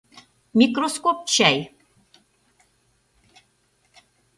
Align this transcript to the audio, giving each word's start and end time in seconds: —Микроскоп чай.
—Микроскоп 0.59 1.17
чай. 1.33 1.57